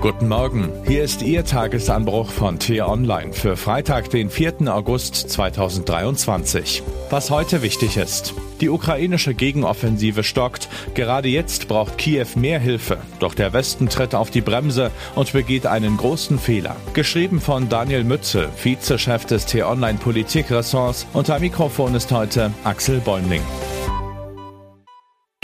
Guten 0.00 0.28
Morgen, 0.28 0.72
hier 0.86 1.02
ist 1.02 1.22
Ihr 1.22 1.44
Tagesanbruch 1.44 2.30
von 2.30 2.60
T-Online 2.60 3.32
für 3.32 3.56
Freitag, 3.56 4.10
den 4.10 4.30
4. 4.30 4.72
August 4.72 5.16
2023. 5.28 6.84
Was 7.10 7.32
heute 7.32 7.62
wichtig 7.62 7.96
ist. 7.96 8.32
Die 8.60 8.68
ukrainische 8.68 9.34
Gegenoffensive 9.34 10.22
stockt. 10.22 10.68
Gerade 10.94 11.28
jetzt 11.28 11.66
braucht 11.66 11.98
Kiew 11.98 12.28
mehr 12.36 12.60
Hilfe. 12.60 12.98
Doch 13.18 13.34
der 13.34 13.52
Westen 13.52 13.88
tritt 13.88 14.14
auf 14.14 14.30
die 14.30 14.40
Bremse 14.40 14.92
und 15.16 15.32
begeht 15.32 15.66
einen 15.66 15.96
großen 15.96 16.38
Fehler. 16.38 16.76
Geschrieben 16.94 17.40
von 17.40 17.68
Daniel 17.68 18.04
Mütze, 18.04 18.50
Vizechef 18.56 19.24
des 19.24 19.46
T-Online 19.46 19.98
Politikressorts. 19.98 21.08
Unter 21.12 21.40
Mikrofon 21.40 21.96
ist 21.96 22.12
heute 22.12 22.52
Axel 22.62 23.00
Bäumling. 23.00 23.42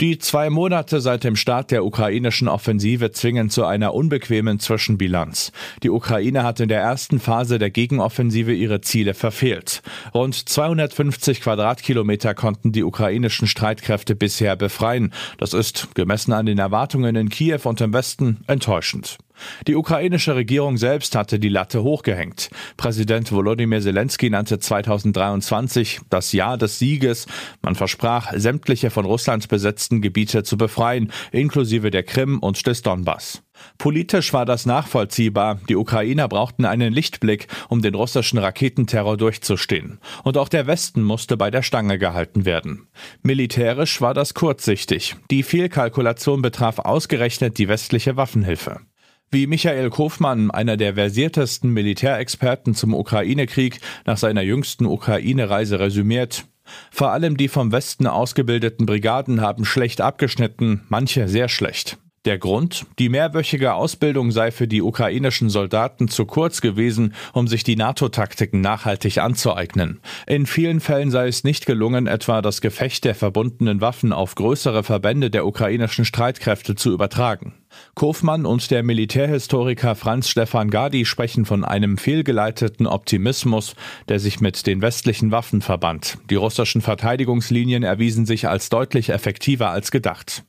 Die 0.01 0.17
zwei 0.17 0.49
Monate 0.49 0.99
seit 0.99 1.23
dem 1.23 1.37
Start 1.37 1.71
der 1.71 1.85
ukrainischen 1.85 2.49
Offensive 2.49 3.13
zwingen 3.13 3.49
zu 3.49 3.63
einer 3.63 3.93
unbequemen 3.93 4.59
Zwischenbilanz. 4.59 5.53
Die 5.83 5.89
Ukraine 5.89 6.43
hat 6.43 6.59
in 6.59 6.67
der 6.67 6.81
ersten 6.81 7.21
Phase 7.21 7.59
der 7.59 7.69
Gegenoffensive 7.69 8.51
ihre 8.51 8.81
Ziele 8.81 9.13
verfehlt. 9.13 9.81
Rund 10.13 10.35
250 10.35 11.39
Quadratkilometer 11.39 12.33
konnten 12.33 12.73
die 12.73 12.83
ukrainischen 12.83 13.47
Streitkräfte 13.47 14.17
bisher 14.17 14.57
befreien. 14.57 15.13
Das 15.37 15.53
ist, 15.53 15.87
gemessen 15.95 16.33
an 16.33 16.45
den 16.45 16.59
Erwartungen 16.59 17.15
in 17.15 17.29
Kiew 17.29 17.61
und 17.63 17.79
im 17.79 17.93
Westen, 17.93 18.43
enttäuschend. 18.47 19.17
Die 19.67 19.75
ukrainische 19.75 20.35
Regierung 20.35 20.77
selbst 20.77 21.15
hatte 21.15 21.39
die 21.39 21.49
Latte 21.49 21.83
hochgehängt. 21.83 22.49
Präsident 22.77 23.31
Volodymyr 23.31 23.81
Zelensky 23.81 24.29
nannte 24.29 24.59
2023 24.59 26.01
das 26.09 26.31
Jahr 26.31 26.57
des 26.57 26.79
Sieges. 26.79 27.27
Man 27.61 27.75
versprach, 27.75 28.33
sämtliche 28.35 28.89
von 28.89 29.05
Russland 29.05 29.47
besetzten 29.47 30.01
Gebiete 30.01 30.43
zu 30.43 30.57
befreien, 30.57 31.11
inklusive 31.31 31.91
der 31.91 32.03
Krim 32.03 32.39
und 32.39 32.65
des 32.67 32.81
Donbass. 32.81 33.41
Politisch 33.77 34.33
war 34.33 34.45
das 34.45 34.65
nachvollziehbar. 34.65 35.59
Die 35.69 35.75
Ukrainer 35.75 36.27
brauchten 36.27 36.65
einen 36.65 36.93
Lichtblick, 36.93 37.47
um 37.69 37.81
den 37.81 37.95
russischen 37.95 38.37
Raketenterror 38.37 39.17
durchzustehen. 39.17 39.99
Und 40.23 40.37
auch 40.37 40.49
der 40.49 40.67
Westen 40.67 41.03
musste 41.03 41.37
bei 41.37 41.51
der 41.51 41.61
Stange 41.61 41.97
gehalten 41.97 42.45
werden. 42.45 42.87
Militärisch 43.21 44.01
war 44.01 44.13
das 44.13 44.33
kurzsichtig. 44.33 45.15
Die 45.31 45.43
Fehlkalkulation 45.43 46.41
betraf 46.41 46.79
ausgerechnet 46.79 47.57
die 47.57 47.67
westliche 47.67 48.17
Waffenhilfe. 48.17 48.81
Wie 49.31 49.47
Michael 49.47 49.89
Kofmann, 49.89 50.51
einer 50.51 50.77
der 50.77 50.95
versiertesten 50.95 51.71
Militärexperten 51.71 52.73
zum 52.73 52.93
Ukraine-Krieg, 52.93 53.79
nach 54.05 54.17
seiner 54.17 54.41
jüngsten 54.41 54.85
Ukraine-Reise 54.85 55.79
resümiert, 55.79 56.45
vor 56.91 57.11
allem 57.11 57.37
die 57.37 57.47
vom 57.47 57.71
Westen 57.71 58.07
ausgebildeten 58.07 58.85
Brigaden 58.85 59.41
haben 59.41 59.65
schlecht 59.65 60.01
abgeschnitten, 60.01 60.85
manche 60.89 61.27
sehr 61.27 61.49
schlecht. 61.49 61.97
Der 62.25 62.39
Grund? 62.39 62.87
Die 62.97 63.09
mehrwöchige 63.09 63.75
Ausbildung 63.75 64.31
sei 64.31 64.49
für 64.49 64.67
die 64.67 64.81
ukrainischen 64.81 65.51
Soldaten 65.51 66.07
zu 66.07 66.25
kurz 66.25 66.59
gewesen, 66.59 67.13
um 67.33 67.47
sich 67.47 67.63
die 67.63 67.75
NATO-Taktiken 67.75 68.61
nachhaltig 68.61 69.19
anzueignen. 69.19 69.99
In 70.25 70.47
vielen 70.47 70.79
Fällen 70.79 71.11
sei 71.11 71.27
es 71.27 71.43
nicht 71.43 71.67
gelungen, 71.67 72.07
etwa 72.07 72.41
das 72.41 72.61
Gefecht 72.61 73.05
der 73.05 73.13
verbundenen 73.13 73.79
Waffen 73.79 74.11
auf 74.11 74.33
größere 74.33 74.81
Verbände 74.81 75.29
der 75.29 75.45
ukrainischen 75.45 76.03
Streitkräfte 76.03 76.73
zu 76.73 76.91
übertragen. 76.91 77.53
Kofmann 77.93 78.47
und 78.47 78.71
der 78.71 78.81
Militärhistoriker 78.81 79.93
Franz 79.93 80.27
Stefan 80.27 80.71
Gadi 80.71 81.05
sprechen 81.05 81.45
von 81.45 81.63
einem 81.63 81.99
fehlgeleiteten 81.99 82.87
Optimismus, 82.87 83.75
der 84.09 84.19
sich 84.19 84.39
mit 84.39 84.65
den 84.65 84.81
westlichen 84.81 85.29
Waffen 85.29 85.61
verband. 85.61 86.17
Die 86.31 86.35
russischen 86.35 86.81
Verteidigungslinien 86.81 87.83
erwiesen 87.83 88.25
sich 88.25 88.47
als 88.47 88.69
deutlich 88.69 89.09
effektiver 89.09 89.69
als 89.69 89.91
gedacht. 89.91 90.43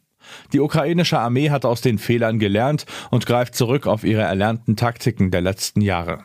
Die 0.52 0.60
ukrainische 0.60 1.18
Armee 1.18 1.50
hat 1.50 1.64
aus 1.64 1.80
den 1.80 1.98
Fehlern 1.98 2.38
gelernt 2.38 2.86
und 3.10 3.26
greift 3.26 3.54
zurück 3.54 3.86
auf 3.86 4.04
ihre 4.04 4.22
erlernten 4.22 4.76
Taktiken 4.76 5.30
der 5.30 5.40
letzten 5.40 5.80
Jahre. 5.80 6.24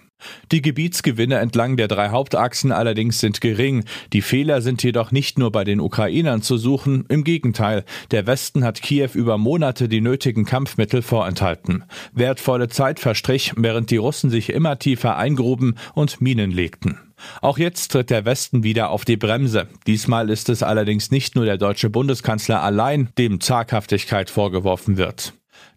Die 0.52 0.62
Gebietsgewinne 0.62 1.38
entlang 1.38 1.78
der 1.78 1.88
drei 1.88 2.10
Hauptachsen 2.10 2.72
allerdings 2.72 3.20
sind 3.20 3.42
gering. 3.42 3.86
Die 4.14 4.22
Fehler 4.22 4.62
sind 4.62 4.84
jedoch 4.84 5.12
nicht 5.12 5.38
nur 5.40 5.52
bei 5.52 5.64
den 5.64 5.80
Ukrainern 5.80 6.42
zu 6.42 6.58
suchen. 6.58 7.06
Im 7.10 7.24
Gegenteil, 7.24 7.86
der 8.12 8.28
Westen 8.28 8.64
hat 8.64 8.82
Kiew 8.82 9.10
über 9.14 9.38
Monate 9.38 9.88
die 9.88 10.02
nötigen 10.02 10.46
Kampfmittel 10.46 11.02
vorenthalten. 11.02 11.84
Wertvolle 12.14 12.68
Zeit 12.68 13.00
verstrich, 13.00 13.54
während 13.56 13.92
die 13.92 13.98
Russen 13.98 14.30
sich 14.30 14.52
immer 14.52 14.78
tiefer 14.80 15.18
eingruben 15.18 15.76
und 15.94 16.22
Minen 16.22 16.52
legten. 16.52 17.00
Auch 17.42 17.58
jetzt 17.58 17.92
tritt 17.92 18.10
der 18.10 18.26
Westen 18.26 18.64
wieder 18.64 18.90
auf 18.90 19.06
die 19.06 19.18
Bremse. 19.18 19.68
Diesmal 19.88 20.30
ist 20.30 20.50
es 20.50 20.64
allerdings 20.64 21.12
nicht 21.12 21.36
nur 21.36 21.46
der 21.46 21.58
deutsche 21.58 21.90
Bundeskanzler 21.90 22.62
allein, 22.62 23.10
dem 23.18 23.42
Zaghaftigkeit 23.42 24.30
vorgeworfen 24.30 24.98
wird. 24.98 25.34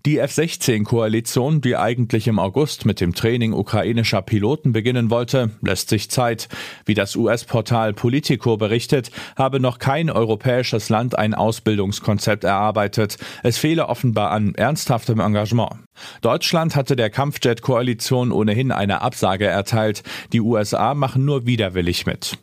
Die 0.07 0.19
F-16-Koalition, 0.19 1.63
die 1.63 1.77
eigentlich 1.77 2.29
im 2.29 2.39
August 2.39 2.85
mit 2.85 3.01
dem 3.01 3.15
Training 3.15 3.55
ukrainischer 3.55 4.21
Piloten 4.21 4.73
beginnen 4.73 5.09
wollte, 5.09 5.53
lässt 5.63 5.89
sich 5.89 6.11
Zeit. 6.11 6.49
Wie 6.85 6.93
das 6.93 7.17
US-Portal 7.17 7.95
Politico 7.95 8.59
berichtet, 8.59 9.11
habe 9.35 9.61
noch 9.61 9.79
kein 9.79 10.11
europäisches 10.11 10.91
Land 10.91 11.17
ein 11.19 11.33
Ausbildungskonzept 11.33 12.45
erarbeitet. 12.45 13.17
Es 13.43 13.57
fehle 13.57 13.89
offenbar 13.89 14.31
an 14.31 14.55
ernsthaftem 14.55 15.21
Engagement. 15.21 15.73
Deutschland 16.21 16.77
hatte 16.77 16.97
der 16.97 17.09
Kampfjet-Koalition 17.09 18.31
ohnehin 18.31 18.73
eine 18.73 19.01
Absage 19.01 19.47
erteilt. 19.47 20.03
Die 20.35 20.41
USA 20.43 20.95
machen 20.95 21.25
nur 21.25 21.47
widerwillig 21.47 22.05
mit. 22.05 22.37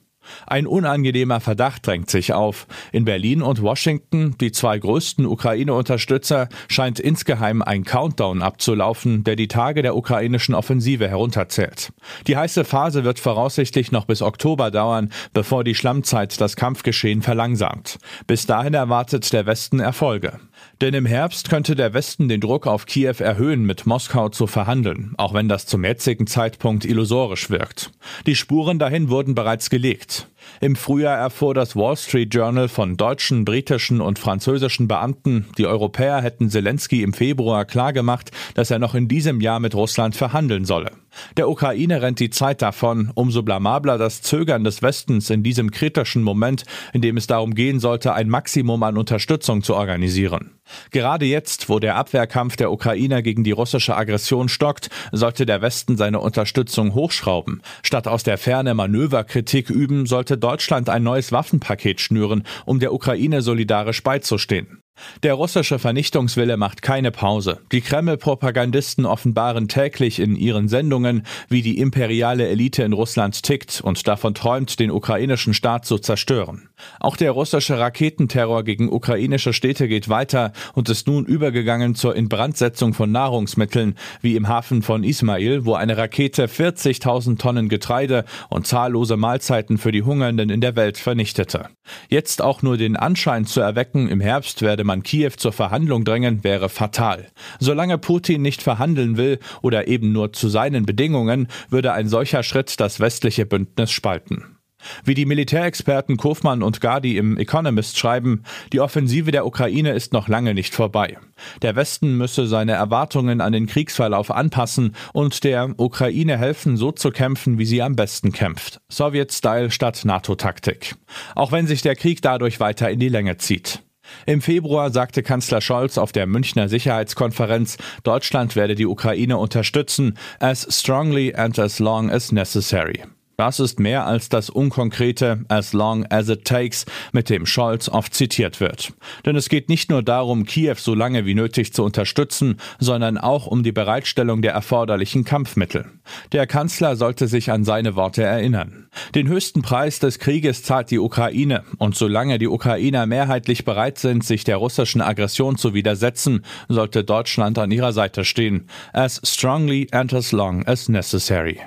Ein 0.47 0.67
unangenehmer 0.67 1.39
Verdacht 1.39 1.85
drängt 1.85 2.09
sich 2.09 2.33
auf. 2.33 2.67
In 2.91 3.05
Berlin 3.05 3.41
und 3.41 3.61
Washington, 3.61 4.35
die 4.39 4.51
zwei 4.51 4.77
größten 4.77 5.25
Ukraine-Unterstützer, 5.25 6.49
scheint 6.67 6.99
insgeheim 6.99 7.61
ein 7.61 7.83
Countdown 7.83 8.41
abzulaufen, 8.41 9.23
der 9.23 9.35
die 9.35 9.47
Tage 9.47 9.81
der 9.81 9.95
ukrainischen 9.95 10.55
Offensive 10.55 11.07
herunterzählt. 11.07 11.93
Die 12.27 12.37
heiße 12.37 12.63
Phase 12.63 13.03
wird 13.03 13.19
voraussichtlich 13.19 13.91
noch 13.91 14.05
bis 14.05 14.21
Oktober 14.21 14.71
dauern, 14.71 15.11
bevor 15.33 15.63
die 15.63 15.75
Schlammzeit 15.75 16.39
das 16.39 16.55
Kampfgeschehen 16.55 17.21
verlangsamt. 17.21 17.97
Bis 18.27 18.45
dahin 18.45 18.73
erwartet 18.73 19.31
der 19.33 19.45
Westen 19.45 19.79
Erfolge. 19.79 20.39
Denn 20.79 20.93
im 20.93 21.05
Herbst 21.05 21.49
könnte 21.49 21.75
der 21.75 21.93
Westen 21.93 22.27
den 22.27 22.41
Druck 22.41 22.67
auf 22.67 22.85
Kiew 22.85 23.15
erhöhen, 23.19 23.65
mit 23.65 23.85
Moskau 23.85 24.29
zu 24.29 24.47
verhandeln, 24.47 25.13
auch 25.17 25.33
wenn 25.33 25.47
das 25.47 25.65
zum 25.65 25.83
jetzigen 25.83 26.27
Zeitpunkt 26.27 26.85
illusorisch 26.85 27.49
wirkt. 27.49 27.91
Die 28.25 28.35
Spuren 28.35 28.79
dahin 28.79 29.09
wurden 29.09 29.35
bereits 29.35 29.69
gelegt. 29.69 30.10
Im 30.59 30.75
Frühjahr 30.75 31.17
erfuhr 31.17 31.53
das 31.53 31.75
Wall 31.75 31.97
Street 31.97 32.33
Journal 32.33 32.67
von 32.67 32.97
deutschen, 32.97 33.45
britischen 33.45 34.01
und 34.01 34.19
französischen 34.19 34.87
Beamten, 34.87 35.47
die 35.57 35.65
Europäer 35.65 36.21
hätten 36.21 36.49
Zelensky 36.49 37.03
im 37.03 37.13
Februar 37.13 37.65
klargemacht, 37.65 38.31
dass 38.53 38.71
er 38.71 38.79
noch 38.79 38.95
in 38.95 39.07
diesem 39.07 39.41
Jahr 39.41 39.59
mit 39.59 39.75
Russland 39.75 40.15
verhandeln 40.15 40.65
solle. 40.65 40.91
Der 41.37 41.49
Ukraine 41.49 42.01
rennt 42.01 42.19
die 42.19 42.29
Zeit 42.29 42.61
davon, 42.61 43.11
umso 43.15 43.43
blamabler 43.43 43.97
das 43.97 44.21
Zögern 44.21 44.63
des 44.63 44.81
Westens 44.81 45.29
in 45.29 45.43
diesem 45.43 45.71
kritischen 45.71 46.23
Moment, 46.23 46.63
in 46.93 47.01
dem 47.01 47.17
es 47.17 47.27
darum 47.27 47.55
gehen 47.55 47.79
sollte, 47.79 48.13
ein 48.13 48.29
Maximum 48.29 48.83
an 48.83 48.97
Unterstützung 48.97 49.63
zu 49.63 49.75
organisieren. 49.75 50.51
Gerade 50.91 51.25
jetzt, 51.25 51.69
wo 51.69 51.79
der 51.79 51.95
Abwehrkampf 51.95 52.55
der 52.55 52.71
Ukrainer 52.71 53.21
gegen 53.21 53.43
die 53.43 53.51
russische 53.51 53.95
Aggression 53.95 54.49
stockt, 54.49 54.89
sollte 55.11 55.45
der 55.45 55.61
Westen 55.61 55.97
seine 55.97 56.19
Unterstützung 56.19 56.93
hochschrauben. 56.93 57.61
Statt 57.83 58.07
aus 58.07 58.23
der 58.23 58.37
Ferne 58.37 58.73
Manöverkritik 58.73 59.69
üben, 59.69 60.05
sollte 60.05 60.37
Deutschland 60.37 60.89
ein 60.89 61.03
neues 61.03 61.31
Waffenpaket 61.31 62.01
schnüren, 62.01 62.43
um 62.65 62.79
der 62.79 62.93
Ukraine 62.93 63.41
solidarisch 63.41 64.03
beizustehen. 64.03 64.80
Der 65.23 65.33
russische 65.33 65.79
Vernichtungswille 65.79 66.57
macht 66.57 66.81
keine 66.81 67.11
Pause. 67.11 67.59
Die 67.71 67.81
Kreml-Propagandisten 67.81 69.05
offenbaren 69.05 69.67
täglich 69.67 70.19
in 70.19 70.35
ihren 70.35 70.67
Sendungen, 70.67 71.25
wie 71.49 71.61
die 71.61 71.77
imperiale 71.77 72.47
Elite 72.47 72.83
in 72.83 72.93
Russland 72.93 73.43
tickt 73.43 73.81
und 73.81 74.07
davon 74.07 74.33
träumt, 74.33 74.79
den 74.79 74.91
ukrainischen 74.91 75.53
Staat 75.53 75.85
zu 75.85 75.97
zerstören. 75.97 76.69
Auch 76.99 77.15
der 77.15 77.31
russische 77.31 77.79
Raketenterror 77.79 78.63
gegen 78.63 78.91
ukrainische 78.91 79.53
Städte 79.53 79.87
geht 79.87 80.09
weiter 80.09 80.53
und 80.73 80.89
ist 80.89 81.07
nun 81.07 81.25
übergegangen 81.25 81.95
zur 81.95 82.15
Inbrandsetzung 82.15 82.93
von 82.93 83.11
Nahrungsmitteln, 83.11 83.95
wie 84.21 84.35
im 84.35 84.47
Hafen 84.47 84.81
von 84.81 85.03
Ismail, 85.03 85.65
wo 85.65 85.73
eine 85.73 85.97
Rakete 85.97 86.45
40.000 86.45 87.37
Tonnen 87.37 87.69
Getreide 87.69 88.25
und 88.49 88.67
zahllose 88.67 89.17
Mahlzeiten 89.17 89.77
für 89.77 89.91
die 89.91 90.03
Hungernden 90.03 90.49
in 90.49 90.61
der 90.61 90.75
Welt 90.75 90.97
vernichtete. 90.97 91.69
Jetzt 92.09 92.41
auch 92.41 92.61
nur 92.61 92.77
den 92.77 92.95
Anschein 92.95 93.45
zu 93.45 93.61
erwecken, 93.61 94.07
im 94.07 94.21
Herbst 94.21 94.61
werde 94.61 94.83
man 94.83 95.03
Kiew 95.03 95.31
zur 95.37 95.51
Verhandlung 95.51 96.05
drängen, 96.05 96.43
wäre 96.43 96.69
fatal. 96.69 97.27
Solange 97.59 97.97
Putin 97.97 98.41
nicht 98.41 98.61
verhandeln 98.61 99.17
will 99.17 99.39
oder 99.61 99.87
eben 99.87 100.11
nur 100.11 100.33
zu 100.33 100.49
seinen 100.49 100.85
Bedingungen, 100.85 101.47
würde 101.69 101.93
ein 101.93 102.07
solcher 102.07 102.43
Schritt 102.43 102.79
das 102.79 102.99
westliche 102.99 103.45
Bündnis 103.45 103.91
spalten. 103.91 104.57
Wie 105.03 105.13
die 105.13 105.25
Militärexperten 105.25 106.17
Kofmann 106.17 106.63
und 106.63 106.81
Gadi 106.81 107.17
im 107.17 107.37
Economist 107.37 107.97
schreiben, 107.97 108.43
die 108.73 108.79
Offensive 108.79 109.31
der 109.31 109.45
Ukraine 109.45 109.91
ist 109.91 110.13
noch 110.13 110.27
lange 110.27 110.53
nicht 110.53 110.73
vorbei. 110.73 111.17
Der 111.61 111.75
Westen 111.75 112.17
müsse 112.17 112.47
seine 112.47 112.73
Erwartungen 112.73 113.41
an 113.41 113.53
den 113.53 113.67
Kriegsverlauf 113.67 114.31
anpassen 114.31 114.95
und 115.13 115.43
der 115.43 115.73
Ukraine 115.77 116.37
helfen, 116.37 116.77
so 116.77 116.91
zu 116.91 117.11
kämpfen, 117.11 117.57
wie 117.57 117.65
sie 117.65 117.81
am 117.81 117.95
besten 117.95 118.31
kämpft. 118.31 118.79
Sowjet-Style 118.89 119.71
statt 119.71 120.01
NATO-Taktik. 120.03 120.95
Auch 121.35 121.51
wenn 121.51 121.67
sich 121.67 121.81
der 121.81 121.95
Krieg 121.95 122.21
dadurch 122.21 122.59
weiter 122.59 122.89
in 122.89 122.99
die 122.99 123.09
Länge 123.09 123.37
zieht. 123.37 123.83
Im 124.25 124.41
Februar 124.41 124.91
sagte 124.91 125.23
Kanzler 125.23 125.61
Scholz 125.61 125.97
auf 125.97 126.11
der 126.11 126.27
Münchner 126.27 126.69
Sicherheitskonferenz, 126.69 127.77
Deutschland 128.03 128.55
werde 128.55 128.75
die 128.75 128.85
Ukraine 128.85 129.37
unterstützen, 129.37 130.17
as 130.39 130.67
strongly 130.69 131.33
and 131.33 131.57
as 131.59 131.79
long 131.79 132.09
as 132.09 132.31
necessary. 132.31 133.03
Das 133.41 133.59
ist 133.59 133.79
mehr 133.79 134.05
als 134.05 134.29
das 134.29 134.51
unkonkrete 134.51 135.45
as 135.47 135.73
long 135.73 136.05
as 136.11 136.29
it 136.29 136.45
takes, 136.45 136.85
mit 137.11 137.27
dem 137.27 137.47
Scholz 137.47 137.89
oft 137.89 138.13
zitiert 138.13 138.59
wird. 138.59 138.93
Denn 139.25 139.35
es 139.35 139.49
geht 139.49 139.67
nicht 139.67 139.89
nur 139.89 140.03
darum, 140.03 140.45
Kiew 140.45 140.75
so 140.77 140.93
lange 140.93 141.25
wie 141.25 141.33
nötig 141.33 141.73
zu 141.73 141.83
unterstützen, 141.83 142.57
sondern 142.77 143.17
auch 143.17 143.47
um 143.47 143.63
die 143.63 143.71
Bereitstellung 143.71 144.43
der 144.43 144.53
erforderlichen 144.53 145.23
Kampfmittel. 145.23 145.85
Der 146.33 146.45
Kanzler 146.45 146.95
sollte 146.95 147.27
sich 147.27 147.49
an 147.49 147.63
seine 147.63 147.95
Worte 147.95 148.21
erinnern. 148.21 148.89
Den 149.15 149.27
höchsten 149.27 149.63
Preis 149.63 149.97
des 149.97 150.19
Krieges 150.19 150.61
zahlt 150.61 150.91
die 150.91 150.99
Ukraine, 150.99 151.63
und 151.79 151.95
solange 151.95 152.37
die 152.37 152.47
Ukrainer 152.47 153.07
mehrheitlich 153.07 153.65
bereit 153.65 153.97
sind, 153.97 154.23
sich 154.23 154.43
der 154.43 154.57
russischen 154.57 155.01
Aggression 155.01 155.57
zu 155.57 155.73
widersetzen, 155.73 156.45
sollte 156.69 157.03
Deutschland 157.03 157.57
an 157.57 157.71
ihrer 157.71 157.91
Seite 157.91 158.23
stehen, 158.23 158.67
as 158.93 159.19
strongly 159.25 159.87
and 159.91 160.13
as 160.13 160.31
long 160.31 160.63
as 160.67 160.89
necessary. 160.89 161.59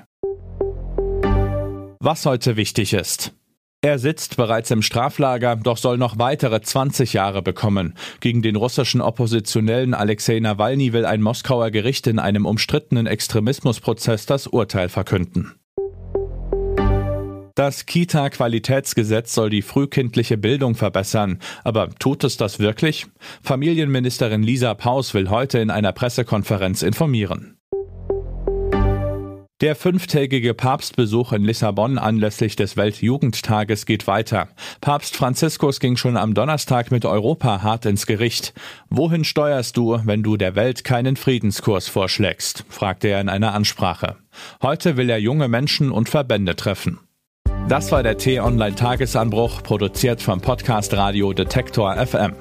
Was 2.06 2.26
heute 2.26 2.56
wichtig 2.56 2.92
ist. 2.92 3.32
Er 3.80 3.98
sitzt 3.98 4.36
bereits 4.36 4.70
im 4.70 4.82
Straflager, 4.82 5.56
doch 5.56 5.78
soll 5.78 5.96
noch 5.96 6.18
weitere 6.18 6.60
20 6.60 7.14
Jahre 7.14 7.40
bekommen. 7.40 7.94
Gegen 8.20 8.42
den 8.42 8.56
russischen 8.56 9.00
Oppositionellen 9.00 9.94
Alexei 9.94 10.38
Nawalny 10.38 10.92
will 10.92 11.06
ein 11.06 11.22
Moskauer 11.22 11.70
Gericht 11.70 12.06
in 12.06 12.18
einem 12.18 12.44
umstrittenen 12.44 13.06
Extremismusprozess 13.06 14.26
das 14.26 14.46
Urteil 14.46 14.90
verkünden. 14.90 15.54
Das 17.54 17.86
Kita-Qualitätsgesetz 17.86 19.32
soll 19.32 19.48
die 19.48 19.62
frühkindliche 19.62 20.36
Bildung 20.36 20.74
verbessern. 20.74 21.38
Aber 21.62 21.88
tut 21.98 22.22
es 22.24 22.36
das 22.36 22.58
wirklich? 22.58 23.06
Familienministerin 23.42 24.42
Lisa 24.42 24.74
Paus 24.74 25.14
will 25.14 25.30
heute 25.30 25.58
in 25.58 25.70
einer 25.70 25.92
Pressekonferenz 25.92 26.82
informieren. 26.82 27.56
Der 29.64 29.76
fünftägige 29.76 30.52
Papstbesuch 30.52 31.32
in 31.32 31.42
Lissabon 31.42 31.96
anlässlich 31.96 32.54
des 32.54 32.76
Weltjugendtages 32.76 33.86
geht 33.86 34.06
weiter. 34.06 34.48
Papst 34.82 35.16
Franziskus 35.16 35.80
ging 35.80 35.96
schon 35.96 36.18
am 36.18 36.34
Donnerstag 36.34 36.90
mit 36.90 37.06
Europa 37.06 37.62
hart 37.62 37.86
ins 37.86 38.04
Gericht. 38.04 38.52
Wohin 38.90 39.24
steuerst 39.24 39.78
du, 39.78 39.98
wenn 40.04 40.22
du 40.22 40.36
der 40.36 40.54
Welt 40.54 40.84
keinen 40.84 41.16
Friedenskurs 41.16 41.88
vorschlägst? 41.88 42.66
fragte 42.68 43.08
er 43.08 43.22
in 43.22 43.30
einer 43.30 43.54
Ansprache. 43.54 44.16
Heute 44.60 44.98
will 44.98 45.08
er 45.08 45.16
junge 45.16 45.48
Menschen 45.48 45.90
und 45.92 46.10
Verbände 46.10 46.56
treffen. 46.56 47.00
Das 47.68 47.90
war 47.90 48.02
der 48.02 48.18
T-Online-Tagesanbruch, 48.18 49.62
produziert 49.62 50.20
vom 50.20 50.38
Podcast 50.42 50.92
Radio 50.92 51.32
Detektor 51.32 51.96
FM. 51.96 52.34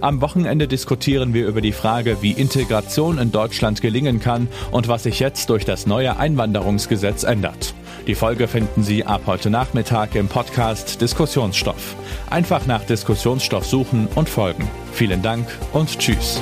Am 0.00 0.22
Wochenende 0.22 0.66
diskutieren 0.66 1.34
wir 1.34 1.46
über 1.46 1.60
die 1.60 1.72
Frage, 1.72 2.22
wie 2.22 2.32
Integration 2.32 3.18
in 3.18 3.30
Deutschland 3.30 3.82
gelingen 3.82 4.20
kann 4.20 4.48
und 4.70 4.88
was 4.88 5.02
sich 5.02 5.20
jetzt 5.20 5.50
durch 5.50 5.66
das 5.66 5.86
neue 5.86 6.16
Einwanderungsgesetz 6.16 7.24
ändert. 7.24 7.74
Die 8.06 8.14
Folge 8.14 8.48
finden 8.48 8.82
Sie 8.82 9.04
ab 9.04 9.22
heute 9.26 9.50
Nachmittag 9.50 10.14
im 10.14 10.28
Podcast 10.28 11.02
Diskussionsstoff. 11.02 11.94
Einfach 12.30 12.64
nach 12.64 12.84
Diskussionsstoff 12.84 13.66
suchen 13.66 14.08
und 14.14 14.30
folgen. 14.30 14.66
Vielen 14.92 15.20
Dank 15.20 15.46
und 15.74 15.98
Tschüss. 15.98 16.40